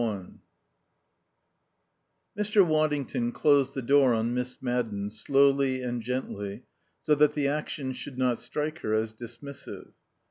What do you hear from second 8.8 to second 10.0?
as dismissive.